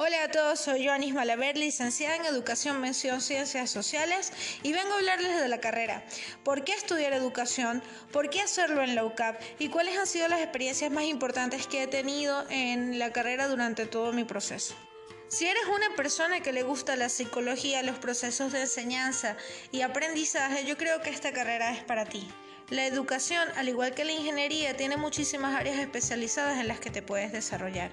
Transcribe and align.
Hola 0.00 0.22
a 0.22 0.30
todos, 0.30 0.60
soy 0.60 0.86
Joanis 0.86 1.12
Malaver, 1.12 1.56
licenciada 1.56 2.14
en 2.14 2.24
Educación, 2.24 2.80
Mención, 2.80 3.20
Ciencias 3.20 3.68
Sociales 3.68 4.32
y 4.62 4.72
vengo 4.72 4.92
a 4.92 4.98
hablarles 4.98 5.40
de 5.40 5.48
la 5.48 5.58
carrera. 5.58 6.04
¿Por 6.44 6.62
qué 6.62 6.72
estudiar 6.72 7.12
educación? 7.14 7.82
¿Por 8.12 8.30
qué 8.30 8.40
hacerlo 8.40 8.84
en 8.84 8.94
la 8.94 9.04
UCAP? 9.04 9.42
¿Y 9.58 9.70
cuáles 9.70 9.98
han 9.98 10.06
sido 10.06 10.28
las 10.28 10.40
experiencias 10.40 10.92
más 10.92 11.02
importantes 11.02 11.66
que 11.66 11.82
he 11.82 11.86
tenido 11.88 12.46
en 12.48 13.00
la 13.00 13.12
carrera 13.12 13.48
durante 13.48 13.86
todo 13.86 14.12
mi 14.12 14.22
proceso? 14.22 14.76
Si 15.26 15.46
eres 15.46 15.64
una 15.66 15.96
persona 15.96 16.42
que 16.42 16.52
le 16.52 16.62
gusta 16.62 16.94
la 16.94 17.08
psicología, 17.08 17.82
los 17.82 17.98
procesos 17.98 18.52
de 18.52 18.60
enseñanza 18.60 19.36
y 19.72 19.80
aprendizaje, 19.80 20.64
yo 20.64 20.76
creo 20.76 21.00
que 21.00 21.10
esta 21.10 21.32
carrera 21.32 21.72
es 21.72 21.82
para 21.82 22.04
ti. 22.04 22.30
La 22.70 22.86
educación, 22.86 23.48
al 23.56 23.68
igual 23.68 23.96
que 23.96 24.04
la 24.04 24.12
ingeniería, 24.12 24.76
tiene 24.76 24.96
muchísimas 24.96 25.58
áreas 25.58 25.80
especializadas 25.80 26.60
en 26.60 26.68
las 26.68 26.78
que 26.78 26.90
te 26.90 27.02
puedes 27.02 27.32
desarrollar. 27.32 27.90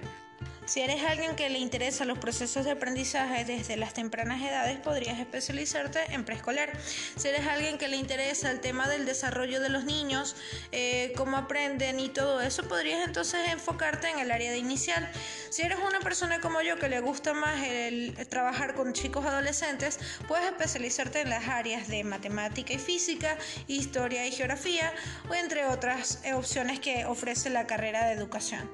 Si 0.66 0.80
eres 0.80 1.04
alguien 1.04 1.36
que 1.36 1.48
le 1.48 1.60
interesa 1.60 2.04
los 2.04 2.18
procesos 2.18 2.64
de 2.64 2.72
aprendizaje 2.72 3.44
desde 3.44 3.76
las 3.76 3.94
tempranas 3.94 4.42
edades, 4.42 4.80
podrías 4.80 5.20
especializarte 5.20 6.00
en 6.10 6.24
preescolar. 6.24 6.72
Si 7.16 7.28
eres 7.28 7.46
alguien 7.46 7.78
que 7.78 7.86
le 7.86 7.96
interesa 7.96 8.50
el 8.50 8.58
tema 8.58 8.88
del 8.88 9.06
desarrollo 9.06 9.60
de 9.60 9.68
los 9.68 9.84
niños, 9.84 10.34
eh, 10.72 11.12
cómo 11.16 11.36
aprenden 11.36 12.00
y 12.00 12.08
todo 12.08 12.40
eso, 12.40 12.64
podrías 12.64 13.06
entonces 13.06 13.48
enfocarte 13.48 14.10
en 14.10 14.18
el 14.18 14.32
área 14.32 14.50
de 14.50 14.58
inicial. 14.58 15.08
Si 15.50 15.62
eres 15.62 15.78
una 15.78 16.00
persona 16.00 16.40
como 16.40 16.60
yo 16.62 16.80
que 16.80 16.88
le 16.88 16.98
gusta 16.98 17.32
más 17.32 17.62
el, 17.62 18.16
trabajar 18.28 18.74
con 18.74 18.92
chicos 18.92 19.24
adolescentes, 19.24 20.00
puedes 20.26 20.46
especializarte 20.46 21.20
en 21.20 21.30
las 21.30 21.46
áreas 21.46 21.86
de 21.86 22.02
matemática 22.02 22.72
y 22.72 22.78
física, 22.78 23.38
historia 23.68 24.26
y 24.26 24.32
geografía, 24.32 24.92
o 25.30 25.34
entre 25.34 25.64
otras 25.66 26.18
opciones 26.34 26.80
que 26.80 27.04
ofrece 27.04 27.50
la 27.50 27.68
carrera 27.68 28.04
de 28.06 28.14
educación. 28.14 28.68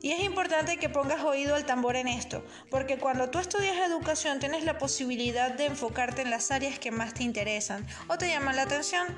Y 0.00 0.12
es 0.12 0.20
importante 0.20 0.76
que 0.76 0.88
pongas 0.88 1.22
oído 1.24 1.56
al 1.56 1.66
tambor 1.66 1.96
en 1.96 2.06
esto, 2.06 2.44
porque 2.70 2.98
cuando 2.98 3.30
tú 3.30 3.40
estudias 3.40 3.76
educación 3.78 4.38
tienes 4.38 4.64
la 4.64 4.78
posibilidad 4.78 5.52
de 5.52 5.66
enfocarte 5.66 6.22
en 6.22 6.30
las 6.30 6.52
áreas 6.52 6.78
que 6.78 6.92
más 6.92 7.14
te 7.14 7.24
interesan 7.24 7.84
o 8.06 8.16
te 8.16 8.28
llaman 8.28 8.54
la 8.54 8.62
atención. 8.62 9.08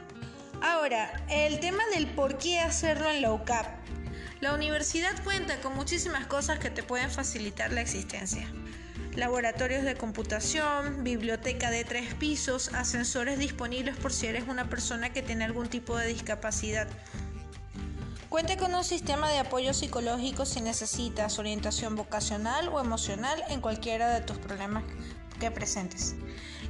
Ahora, 0.63 1.25
el 1.29 1.61
tema 1.61 1.83
del 1.95 2.07
por 2.07 2.39
qué 2.39 2.61
hacerlo 2.61 3.11
en 3.11 3.21
la 3.21 3.33
UCAP. 3.33 3.67
La 4.41 4.55
universidad 4.55 5.23
cuenta 5.23 5.61
con 5.61 5.77
muchísimas 5.77 6.27
cosas 6.27 6.59
que 6.59 6.71
te 6.71 6.83
pueden 6.83 7.11
facilitar 7.11 7.73
la 7.73 7.83
existencia. 7.83 8.51
Laboratorios 9.15 9.85
de 9.85 9.97
computación, 9.97 11.05
biblioteca 11.05 11.71
de 11.71 11.85
tres 11.85 12.15
pisos, 12.15 12.73
ascensores 12.73 13.39
disponibles 13.39 13.97
por 13.97 14.15
si 14.15 14.29
eres 14.29 14.49
una 14.49 14.71
persona 14.71 15.13
que 15.13 15.21
tiene 15.21 15.45
algún 15.45 15.69
tipo 15.69 15.97
de 15.99 16.07
discapacidad 16.07 16.89
Cuente 18.31 18.57
con 18.57 18.73
un 18.77 18.85
sistema 18.85 19.29
de 19.29 19.41
apoyo 19.41 19.75
psicológico 19.75 20.47
si 20.47 20.61
necesitas 20.61 21.41
orientación 21.41 21.97
vocacional 21.97 22.69
o 22.69 22.79
emocional 22.79 23.43
en 23.49 23.61
cualquiera 23.61 24.09
de 24.15 24.21
tus 24.21 24.39
problemas 24.39 24.85
que 25.41 25.51
presentes. 25.51 26.15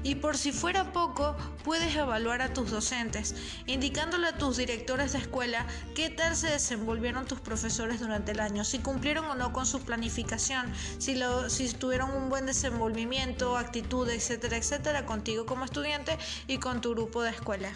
Y 0.03 0.15
por 0.15 0.39
si 0.39 0.53
fuera 0.53 0.95
poco, 0.95 1.37
puedes 1.63 1.95
evaluar 1.95 2.41
a 2.41 2.55
tus 2.55 2.71
docentes, 2.71 3.35
indicándole 3.67 4.29
a 4.29 4.39
tus 4.39 4.57
directores 4.57 5.13
de 5.13 5.19
escuela 5.19 5.67
qué 5.95 6.09
tal 6.09 6.35
se 6.35 6.47
desenvolvieron 6.47 7.27
tus 7.27 7.41
profesores 7.41 8.01
durante 8.01 8.33
el 8.33 8.41
año, 8.41 8.65
si 8.65 8.79
cumplieron 8.79 9.27
o 9.27 9.35
no 9.35 9.53
con 9.53 9.67
su 9.67 9.83
planificación, 9.83 10.73
si, 10.97 11.21
si 11.49 11.75
tuvieron 11.75 12.11
un 12.13 12.31
buen 12.31 12.47
desenvolvimiento, 12.47 13.59
actitud, 13.59 14.09
etcétera, 14.09 14.57
etcétera, 14.57 15.05
contigo 15.05 15.45
como 15.45 15.67
estudiante 15.67 16.17
y 16.47 16.57
con 16.57 16.81
tu 16.81 16.93
grupo 16.93 17.21
de 17.21 17.33
escuela. 17.33 17.71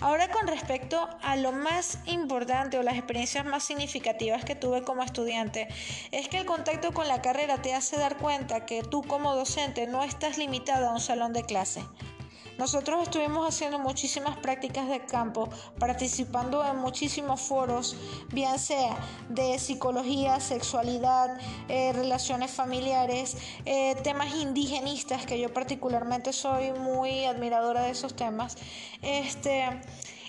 Ahora 0.00 0.28
con 0.28 0.46
respecto 0.46 1.08
a 1.22 1.36
lo 1.36 1.52
más 1.52 1.98
importante 2.04 2.78
o 2.78 2.82
las 2.82 2.96
experiencias 2.96 3.46
más 3.46 3.64
significativas 3.64 4.44
que 4.44 4.54
tuve 4.54 4.82
como 4.82 5.02
estudiante, 5.02 5.68
es 6.12 6.28
que 6.28 6.38
el 6.38 6.44
contacto 6.44 6.92
con 6.92 7.08
la 7.08 7.22
carrera 7.22 7.62
te 7.62 7.74
hace 7.74 7.96
dar 7.96 8.18
cuenta 8.18 8.66
que 8.66 8.82
tú 8.82 9.02
como 9.02 9.34
docente 9.34 9.86
no 9.86 10.02
estás 10.04 10.36
limitado 10.36 10.88
a 10.88 10.92
un 10.92 11.00
salón 11.00 11.32
de 11.32 11.44
clase. 11.44 11.82
Nosotros 12.58 13.02
estuvimos 13.02 13.46
haciendo 13.46 13.78
muchísimas 13.78 14.38
prácticas 14.38 14.88
de 14.88 15.04
campo, 15.04 15.48
participando 15.78 16.64
en 16.64 16.78
muchísimos 16.78 17.40
foros, 17.42 17.96
bien 18.32 18.58
sea 18.58 18.96
de 19.28 19.58
psicología, 19.58 20.40
sexualidad, 20.40 21.38
eh, 21.68 21.92
relaciones 21.92 22.50
familiares, 22.50 23.36
eh, 23.66 23.94
temas 24.02 24.34
indigenistas, 24.36 25.26
que 25.26 25.38
yo 25.38 25.52
particularmente 25.52 26.32
soy 26.32 26.72
muy 26.72 27.26
admiradora 27.26 27.82
de 27.82 27.90
esos 27.90 28.16
temas. 28.16 28.56
Este, 29.02 29.64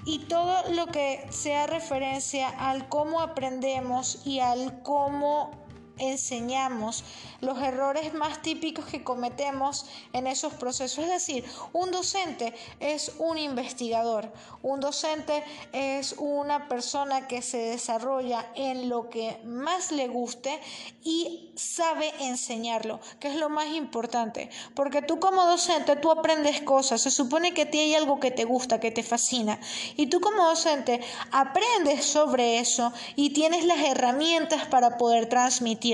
y 0.06 0.20
todo 0.20 0.70
lo 0.72 0.88
que 0.88 1.26
sea 1.30 1.66
referencia 1.68 2.50
al 2.50 2.90
cómo 2.90 3.22
aprendemos 3.22 4.22
y 4.26 4.40
al 4.40 4.82
cómo 4.84 5.67
enseñamos 6.00 7.04
los 7.42 7.62
errores 7.62 8.14
más 8.14 8.42
típicos 8.42 8.86
que 8.86 9.04
cometemos 9.04 9.86
en 10.14 10.28
esos 10.28 10.54
procesos. 10.54 11.06
Es 11.06 11.10
decir, 11.10 11.46
un 11.74 11.92
docente 11.92 12.54
es 12.80 13.14
un 13.20 13.38
investigador, 13.38 14.32
un 14.62 14.80
docente 14.80 15.44
es 15.72 16.16
una 16.18 16.68
persona 16.68 17.28
que 17.28 17.42
se 17.42 17.58
desarrolla 17.58 18.46
en 18.56 18.90
lo 18.90 19.10
que 19.10 19.40
más 19.44 19.92
le 19.92 20.08
guste 20.08 20.60
y 21.04 21.52
sabe 21.56 22.14
enseñarlo, 22.20 23.00
que 23.20 23.30
es 23.30 23.36
lo 23.36 23.50
más 23.50 23.68
importante, 23.68 24.50
porque 24.76 25.02
tú 25.02 25.20
como 25.20 25.46
docente 25.46 25.96
tú 25.96 26.12
aprendes 26.12 26.62
cosas, 26.62 27.02
se 27.02 27.12
supone 27.12 27.54
que 27.54 27.64
a 27.64 27.72
ti 27.72 27.80
hay 27.80 27.96
algo 27.96 28.20
que 28.20 28.32
te 28.32 28.46
gusta, 28.46 28.80
que 28.80 28.92
te 28.92 29.04
fascina, 29.04 29.60
y 29.96 30.08
tú 30.08 30.20
como 30.20 30.44
docente 30.44 31.02
aprendes 31.32 32.06
sobre 32.06 32.60
eso 32.60 32.92
y 33.16 33.32
tienes 33.32 33.66
las 33.66 33.80
herramientas 33.80 34.66
para 34.68 34.98
poder 34.98 35.30
transmitir 35.30 35.87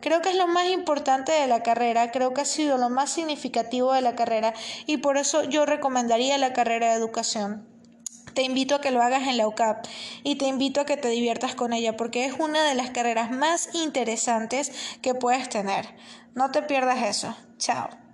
Creo 0.00 0.22
que 0.22 0.30
es 0.30 0.36
lo 0.36 0.46
más 0.46 0.68
importante 0.68 1.32
de 1.32 1.46
la 1.46 1.62
carrera, 1.62 2.10
creo 2.10 2.32
que 2.32 2.40
ha 2.40 2.46
sido 2.46 2.78
lo 2.78 2.88
más 2.88 3.10
significativo 3.10 3.92
de 3.92 4.00
la 4.00 4.14
carrera 4.14 4.54
y 4.86 4.98
por 4.98 5.18
eso 5.18 5.44
yo 5.44 5.66
recomendaría 5.66 6.38
la 6.38 6.52
carrera 6.52 6.90
de 6.90 6.94
educación. 6.94 7.66
Te 8.34 8.42
invito 8.42 8.74
a 8.74 8.80
que 8.80 8.90
lo 8.90 9.02
hagas 9.02 9.28
en 9.28 9.38
la 9.38 9.48
UCAP 9.48 9.86
y 10.22 10.36
te 10.36 10.46
invito 10.46 10.80
a 10.80 10.84
que 10.84 10.96
te 10.96 11.08
diviertas 11.08 11.54
con 11.54 11.72
ella 11.72 11.96
porque 11.96 12.26
es 12.26 12.34
una 12.38 12.64
de 12.64 12.74
las 12.74 12.90
carreras 12.90 13.30
más 13.30 13.74
interesantes 13.74 14.72
que 15.00 15.14
puedes 15.14 15.48
tener. 15.48 15.86
No 16.34 16.50
te 16.50 16.62
pierdas 16.62 17.02
eso. 17.02 17.34
Chao. 17.56 18.05